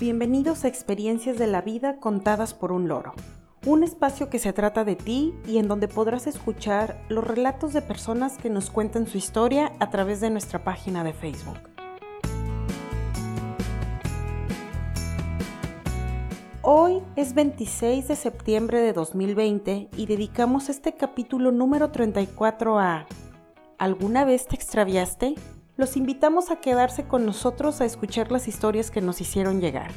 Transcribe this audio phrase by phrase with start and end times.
[0.00, 3.14] Bienvenidos a Experiencias de la Vida contadas por un loro,
[3.66, 7.82] un espacio que se trata de ti y en donde podrás escuchar los relatos de
[7.82, 11.58] personas que nos cuentan su historia a través de nuestra página de Facebook.
[16.62, 23.04] Hoy es 26 de septiembre de 2020 y dedicamos este capítulo número 34 a
[23.78, 25.34] ¿Alguna vez te extraviaste?
[25.78, 29.92] Los invitamos a quedarse con nosotros a escuchar las historias que nos hicieron llegar.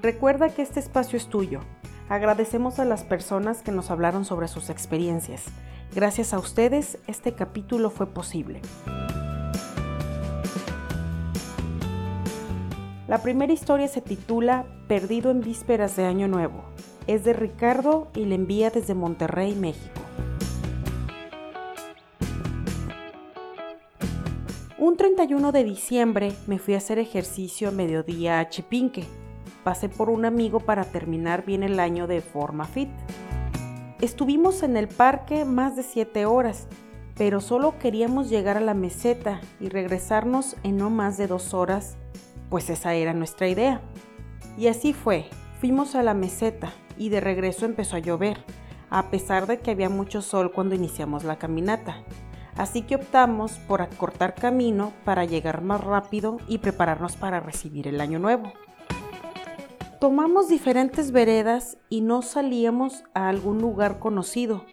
[0.00, 1.60] Recuerda que este espacio es tuyo.
[2.08, 5.44] Agradecemos a las personas que nos hablaron sobre sus experiencias.
[5.94, 8.62] Gracias a ustedes, este capítulo fue posible.
[13.08, 16.64] La primera historia se titula Perdido en vísperas de Año Nuevo.
[17.06, 20.03] Es de Ricardo y le envía desde Monterrey, México.
[24.94, 29.02] Un 31 de diciembre me fui a hacer ejercicio a mediodía a Chipinque.
[29.64, 32.90] Pasé por un amigo para terminar bien el año de forma fit.
[34.00, 36.68] Estuvimos en el parque más de 7 horas,
[37.16, 41.96] pero solo queríamos llegar a la meseta y regresarnos en no más de dos horas
[42.48, 43.80] pues esa era nuestra idea.
[44.56, 45.26] Y así fue,
[45.60, 48.44] fuimos a la meseta y de regreso empezó a llover,
[48.90, 52.04] a pesar de que había mucho sol cuando iniciamos la caminata.
[52.56, 58.00] Así que optamos por acortar camino para llegar más rápido y prepararnos para recibir el
[58.00, 58.52] año nuevo.
[60.00, 64.64] Tomamos diferentes veredas y no salíamos a algún lugar conocido,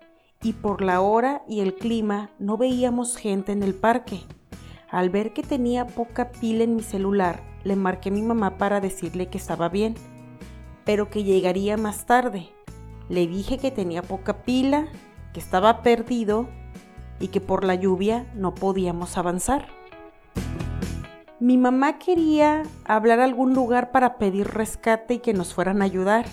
[0.43, 4.19] y por la hora y el clima no veíamos gente en el parque.
[4.89, 8.81] Al ver que tenía poca pila en mi celular, le marqué a mi mamá para
[8.81, 9.95] decirle que estaba bien,
[10.83, 12.49] pero que llegaría más tarde.
[13.07, 14.87] Le dije que tenía poca pila,
[15.33, 16.49] que estaba perdido
[17.21, 19.67] y que por la lluvia no podíamos avanzar.
[21.39, 25.85] Mi mamá quería hablar a algún lugar para pedir rescate y que nos fueran a
[25.85, 26.25] ayudar,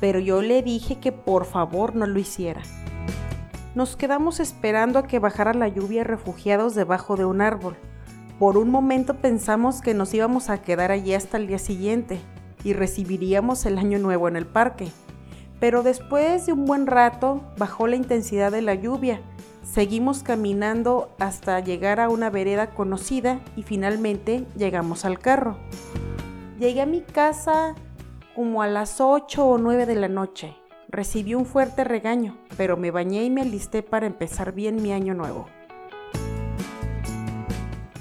[0.00, 2.62] pero yo le dije que por favor no lo hiciera.
[3.74, 7.76] Nos quedamos esperando a que bajara la lluvia refugiados debajo de un árbol.
[8.38, 12.18] Por un momento pensamos que nos íbamos a quedar allí hasta el día siguiente
[12.64, 14.88] y recibiríamos el año nuevo en el parque.
[15.60, 19.20] Pero después de un buen rato bajó la intensidad de la lluvia.
[19.72, 25.58] Seguimos caminando hasta llegar a una vereda conocida y finalmente llegamos al carro.
[26.58, 27.74] Llegué a mi casa
[28.34, 30.56] como a las 8 o 9 de la noche.
[30.88, 35.12] Recibí un fuerte regaño, pero me bañé y me alisté para empezar bien mi año
[35.14, 35.46] nuevo.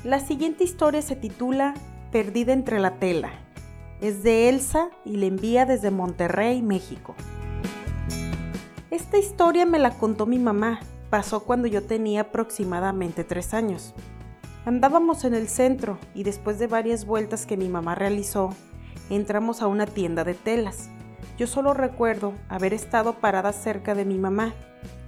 [0.04, 1.74] La siguiente historia se titula
[2.12, 3.32] Perdida entre la tela.
[4.02, 7.16] Es de Elsa y le envía desde Monterrey, México.
[8.92, 10.80] Esta historia me la contó mi mamá.
[11.16, 13.94] Pasó cuando yo tenía aproximadamente tres años.
[14.66, 18.50] Andábamos en el centro y después de varias vueltas que mi mamá realizó,
[19.10, 20.90] entramos a una tienda de telas.
[21.38, 24.54] Yo solo recuerdo haber estado parada cerca de mi mamá.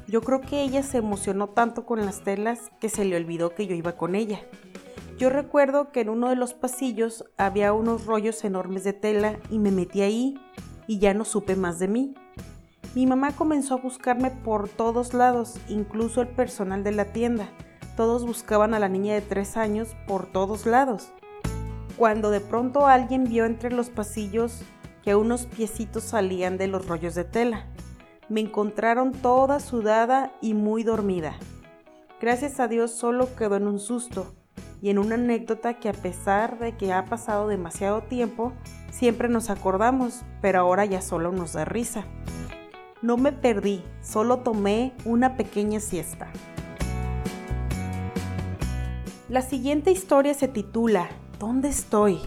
[0.08, 3.68] Yo creo que ella se emocionó tanto con las telas que se le olvidó que
[3.68, 4.40] yo iba con ella.
[5.18, 9.60] Yo recuerdo que en uno de los pasillos había unos rollos enormes de tela y
[9.60, 10.40] me metí ahí
[10.88, 12.16] y ya no supe más de mí.
[12.98, 17.48] Mi mamá comenzó a buscarme por todos lados, incluso el personal de la tienda.
[17.96, 21.12] Todos buscaban a la niña de tres años por todos lados.
[21.96, 24.64] Cuando de pronto alguien vio entre los pasillos
[25.04, 27.68] que unos piecitos salían de los rollos de tela.
[28.30, 31.36] Me encontraron toda sudada y muy dormida.
[32.20, 34.34] Gracias a Dios solo quedó en un susto,
[34.82, 38.54] y en una anécdota que a pesar de que ha pasado demasiado tiempo,
[38.90, 42.06] siempre nos acordamos, pero ahora ya solo nos da risa.
[43.04, 46.32] No me perdí, solo tomé una pequeña siesta.
[49.30, 52.20] La siguiente historia se titula ¿Dónde estoy?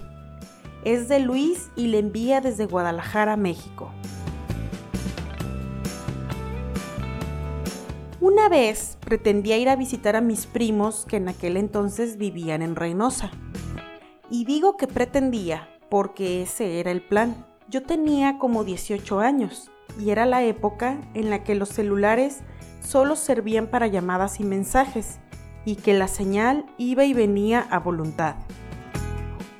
[0.84, 3.90] Es de Luis y le envía desde Guadalajara, México.
[8.20, 12.76] Una vez pretendía ir a visitar a mis primos que en aquel entonces vivían en
[12.76, 13.32] Reynosa.
[14.30, 17.44] Y digo que pretendía porque ese era el plan.
[17.68, 22.40] Yo tenía como 18 años y era la época en la que los celulares
[22.82, 25.18] solo servían para llamadas y mensajes
[25.64, 28.36] y que la señal iba y venía a voluntad.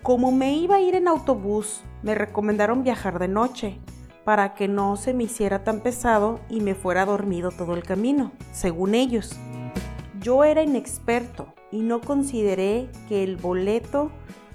[0.02, 3.78] Como me iba a ir en autobús, me recomendaron viajar de noche
[4.24, 8.32] para que no se me hiciera tan pesado y me fuera dormido todo el camino,
[8.52, 9.36] según ellos.
[10.20, 14.10] Yo era inexperto y no consideré que el boleto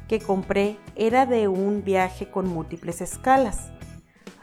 [0.07, 3.71] que compré era de un viaje con múltiples escalas.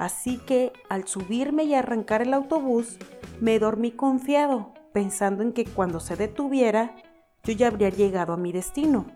[0.02, 2.98] Así que al subirme y arrancar el autobús,
[3.40, 6.96] me dormí confiado, pensando en que cuando se detuviera,
[7.44, 9.06] yo ya habría llegado a mi destino.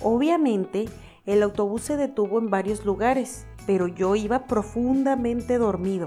[0.00, 0.86] Obviamente,
[1.26, 6.06] el autobús se detuvo en varios lugares, pero yo iba profundamente dormido.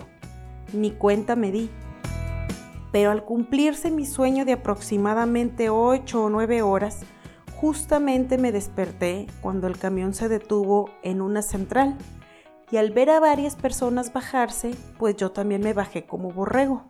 [0.73, 1.69] Ni cuenta me di.
[2.91, 7.01] Pero al cumplirse mi sueño de aproximadamente 8 o 9 horas,
[7.55, 11.99] justamente me desperté cuando el camión se detuvo en una central.
[12.69, 16.83] Y al ver a varias personas bajarse, pues yo también me bajé como borrego.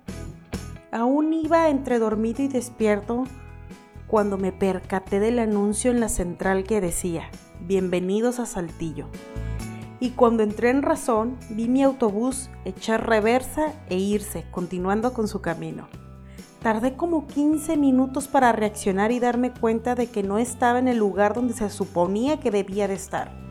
[0.92, 3.26] Aún iba entre dormido y despierto
[4.08, 7.30] cuando me percaté del anuncio en la central que decía,
[7.62, 9.08] Bienvenidos a Saltillo.
[10.00, 15.42] Y cuando entré en razón, vi mi autobús echar reversa e irse, continuando con su
[15.42, 15.90] camino.
[16.64, 20.98] Tardé como 15 minutos para reaccionar y darme cuenta de que no estaba en el
[20.98, 23.47] lugar donde se suponía que debía de estar.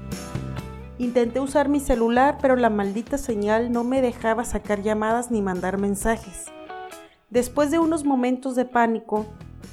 [0.99, 5.79] Intenté usar mi celular, pero la maldita señal no me dejaba sacar llamadas ni mandar
[5.79, 6.47] mensajes.
[7.29, 9.27] Después de unos momentos de pánico,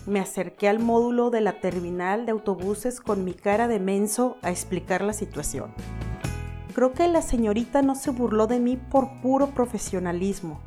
[0.06, 4.52] me acerqué al módulo de la terminal de autobuses con mi cara de menso a
[4.52, 5.74] explicar la situación.
[6.76, 10.60] Creo que la señorita no se burló de mí por puro profesionalismo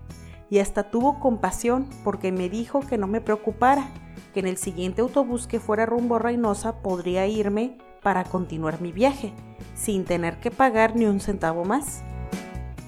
[0.49, 3.89] y hasta tuvo compasión porque me dijo que no me preocupara,
[4.33, 8.93] que en el siguiente autobús que fuera rumbo a Reynosa podría irme para continuar mi
[8.93, 9.35] viaje,
[9.77, 12.03] sin tener que pagar ni un centavo más.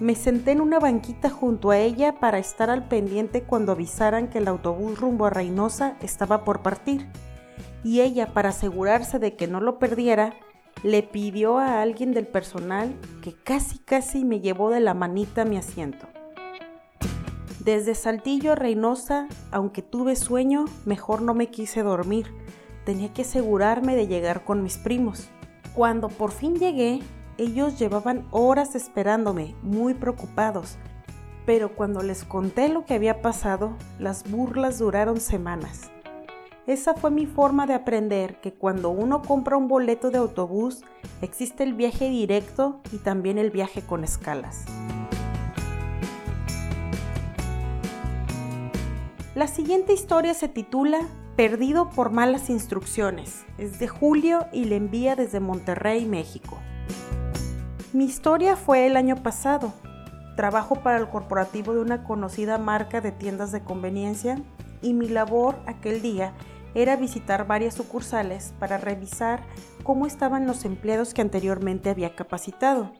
[0.00, 4.38] Me senté en una banquita junto a ella para estar al pendiente cuando avisaran que
[4.38, 7.06] el autobús rumbo a Reynosa estaba por partir.
[7.84, 10.34] Y ella, para asegurarse de que no lo perdiera,
[10.82, 15.44] le pidió a alguien del personal que casi casi me llevó de la manita a
[15.44, 16.06] mi asiento.
[17.64, 22.32] Desde Saltillo a Reynosa, aunque tuve sueño, mejor no me quise dormir.
[22.84, 25.28] Tenía que asegurarme de llegar con mis primos.
[25.78, 26.98] Cuando por fin llegué,
[27.36, 30.76] ellos llevaban horas esperándome, muy preocupados,
[31.46, 35.92] pero cuando les conté lo que había pasado, las burlas duraron semanas.
[36.66, 40.82] Esa fue mi forma de aprender que cuando uno compra un boleto de autobús,
[41.22, 44.64] existe el viaje directo y también el viaje con escalas.
[49.36, 51.02] La siguiente historia se titula
[51.38, 53.44] Perdido por malas instrucciones.
[53.58, 56.58] Es de Julio y le envía desde Monterrey, México.
[57.92, 59.72] Mi historia fue el año pasado.
[60.34, 64.42] Trabajo para el corporativo de una conocida marca de tiendas de conveniencia
[64.82, 66.32] y mi labor aquel día
[66.74, 69.44] era visitar varias sucursales para revisar
[69.84, 72.94] cómo estaban los empleados que anteriormente había capacitado.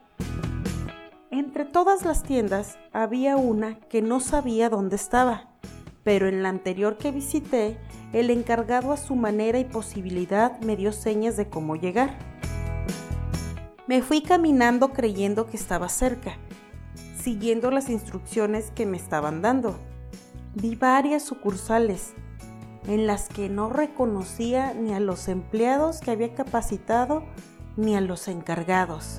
[1.29, 5.48] Entre todas las tiendas había una que no sabía dónde estaba,
[6.03, 7.77] pero en la anterior que visité,
[8.13, 12.17] el encargado a su manera y posibilidad me dio señas de cómo llegar.
[13.87, 16.37] Me fui caminando creyendo que estaba cerca,
[17.21, 19.77] siguiendo las instrucciones que me estaban dando.
[20.55, 22.13] Vi varias sucursales
[22.87, 27.23] en las que no reconocía ni a los empleados que había capacitado
[27.77, 29.17] ni a los encargados.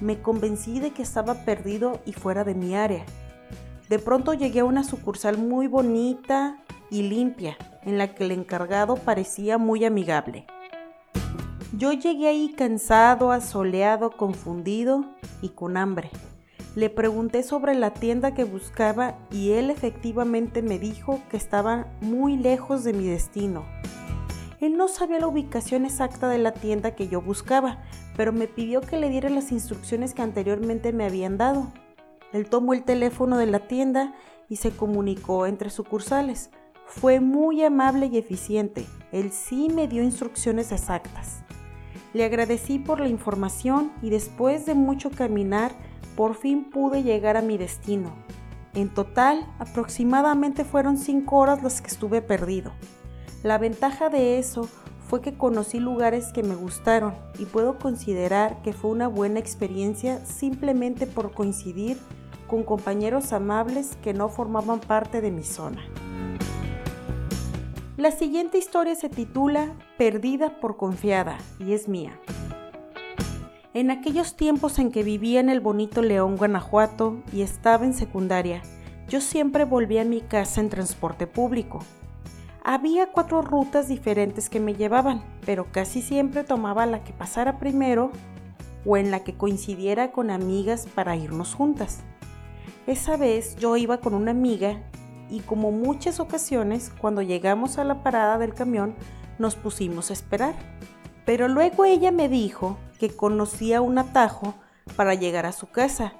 [0.00, 3.04] Me convencí de que estaba perdido y fuera de mi área.
[3.90, 8.94] De pronto llegué a una sucursal muy bonita y limpia, en la que el encargado
[8.94, 10.46] parecía muy amigable.
[11.76, 15.06] Yo llegué ahí cansado, asoleado, confundido
[15.42, 16.08] y con hambre.
[16.76, 22.36] Le pregunté sobre la tienda que buscaba y él efectivamente me dijo que estaba muy
[22.36, 23.64] lejos de mi destino.
[24.60, 27.82] Él no sabía la ubicación exacta de la tienda que yo buscaba,
[28.16, 31.72] pero me pidió que le diera las instrucciones que anteriormente me habían dado.
[32.32, 34.14] Él tomó el teléfono de la tienda
[34.48, 36.50] y se comunicó entre sucursales.
[36.86, 38.86] Fue muy amable y eficiente.
[39.12, 41.42] Él sí me dio instrucciones exactas.
[42.12, 45.72] Le agradecí por la información y después de mucho caminar,
[46.16, 48.12] por fin pude llegar a mi destino.
[48.74, 52.72] En total, aproximadamente fueron cinco horas las que estuve perdido.
[53.42, 54.68] La ventaja de eso
[55.08, 60.24] fue que conocí lugares que me gustaron y puedo considerar que fue una buena experiencia
[60.24, 61.98] simplemente por coincidir
[62.50, 65.80] con compañeros amables que no formaban parte de mi zona.
[67.96, 72.18] La siguiente historia se titula Perdida por confiada y es mía.
[73.72, 78.62] En aquellos tiempos en que vivía en el bonito León, Guanajuato y estaba en secundaria,
[79.08, 81.78] yo siempre volvía a mi casa en transporte público.
[82.64, 88.10] Había cuatro rutas diferentes que me llevaban, pero casi siempre tomaba la que pasara primero
[88.84, 92.00] o en la que coincidiera con amigas para irnos juntas.
[92.86, 94.82] Esa vez yo iba con una amiga
[95.28, 98.96] y como muchas ocasiones, cuando llegamos a la parada del camión,
[99.38, 100.54] nos pusimos a esperar.
[101.24, 104.54] Pero luego ella me dijo que conocía un atajo
[104.96, 106.14] para llegar a su casa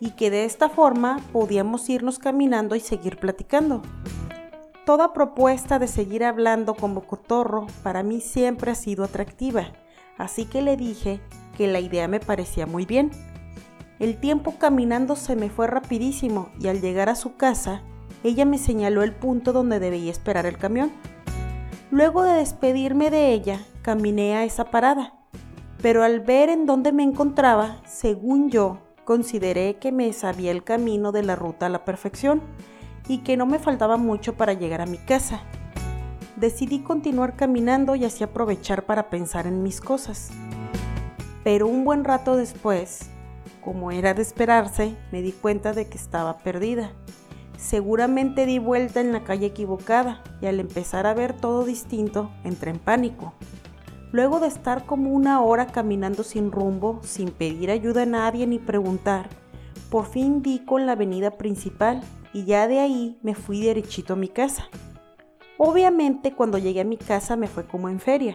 [0.00, 3.82] y que de esta forma podíamos irnos caminando y seguir platicando.
[4.86, 9.72] Toda propuesta de seguir hablando como cotorro para mí siempre ha sido atractiva,
[10.18, 11.20] así que le dije
[11.56, 13.10] que la idea me parecía muy bien.
[13.98, 17.82] El tiempo caminando se me fue rapidísimo y al llegar a su casa,
[18.24, 20.90] ella me señaló el punto donde debía esperar el camión.
[21.90, 25.14] Luego de despedirme de ella, caminé a esa parada,
[25.80, 31.12] pero al ver en dónde me encontraba, según yo, consideré que me sabía el camino
[31.12, 32.42] de la ruta a la perfección
[33.06, 35.42] y que no me faltaba mucho para llegar a mi casa.
[36.36, 40.30] Decidí continuar caminando y así aprovechar para pensar en mis cosas.
[41.44, 43.10] Pero un buen rato después,
[43.64, 46.92] como era de esperarse, me di cuenta de que estaba perdida.
[47.56, 52.70] Seguramente di vuelta en la calle equivocada y al empezar a ver todo distinto, entré
[52.70, 53.32] en pánico.
[54.12, 58.58] Luego de estar como una hora caminando sin rumbo, sin pedir ayuda a nadie ni
[58.58, 59.28] preguntar,
[59.90, 62.02] por fin di con la avenida principal
[62.32, 64.68] y ya de ahí me fui derechito a mi casa.
[65.56, 68.34] Obviamente cuando llegué a mi casa me fue como en feria.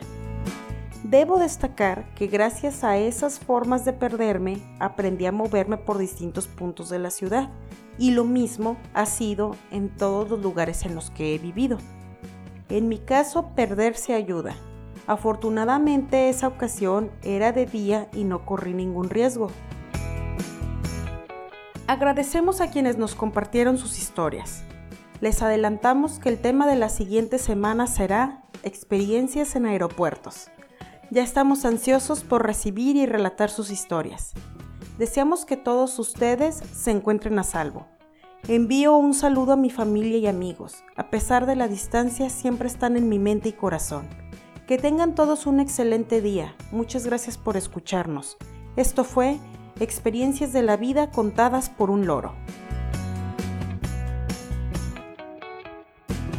[1.03, 6.89] Debo destacar que gracias a esas formas de perderme aprendí a moverme por distintos puntos
[6.89, 7.49] de la ciudad
[7.97, 11.77] y lo mismo ha sido en todos los lugares en los que he vivido.
[12.69, 14.55] En mi caso perderse ayuda
[15.09, 19.49] Afortunadamente esa ocasión era de día y no corrí ningún riesgo.
[21.87, 24.63] Agradecemos a quienes nos compartieron sus historias.
[25.19, 30.51] Les adelantamos que el tema de la siguiente semana será experiencias en aeropuertos.
[31.11, 34.33] Ya estamos ansiosos por recibir y relatar sus historias.
[34.99, 37.87] Deseamos que todos ustedes se encuentren a salvo.
[38.47, 40.83] Envío un saludo a mi familia y amigos.
[40.95, 44.07] A pesar de la distancia, siempre están en mi mente y corazón.
[44.67, 46.53] Que tengan todos un excelente día.
[46.71, 48.37] Muchas gracias por escucharnos.
[48.75, 49.39] Esto fue
[49.79, 52.35] Experiencias de la vida contadas por un loro.